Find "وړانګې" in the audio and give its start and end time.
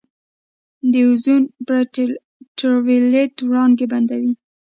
3.49-3.85